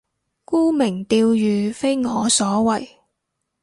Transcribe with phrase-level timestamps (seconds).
[0.45, 3.01] 沽名釣譽非我所為